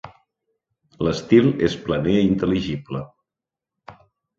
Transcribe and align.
L'estil 1.09 1.51
és 1.69 1.77
planer 1.85 2.19
i 2.25 2.27
intel·ligible. 2.33 3.07